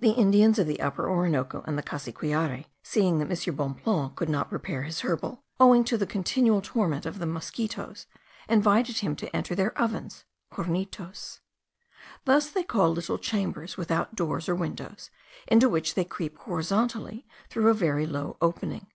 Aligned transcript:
The 0.00 0.12
Indians 0.12 0.58
of 0.58 0.66
the 0.66 0.80
Upper 0.80 1.10
Orinoco 1.10 1.62
and 1.66 1.76
the 1.76 1.82
Cassiquiare, 1.82 2.64
seeing 2.82 3.18
that 3.18 3.28
M. 3.46 3.54
Bonpland 3.54 4.16
could 4.16 4.30
not 4.30 4.48
prepare 4.48 4.84
his 4.84 5.00
herbal, 5.00 5.44
owing 5.60 5.84
to 5.84 5.98
the 5.98 6.06
continual 6.06 6.62
torment 6.62 7.04
of 7.04 7.18
the 7.18 7.26
mosquitos, 7.26 8.06
invited 8.48 9.00
him 9.00 9.14
to 9.16 9.36
enter 9.36 9.54
their 9.54 9.78
ovens 9.78 10.24
(hornitos). 10.54 11.40
Thus 12.24 12.48
they 12.48 12.62
call 12.64 12.92
little 12.94 13.18
chambers, 13.18 13.76
without 13.76 14.14
doors 14.14 14.48
or 14.48 14.54
windows, 14.54 15.10
into 15.46 15.68
which 15.68 15.96
they 15.96 16.04
creep 16.06 16.38
horizontally 16.38 17.26
through 17.50 17.68
a 17.68 17.74
very 17.74 18.06
low 18.06 18.38
opening. 18.40 18.86